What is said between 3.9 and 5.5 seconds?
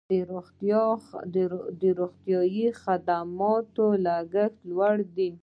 لګښت لوړ دی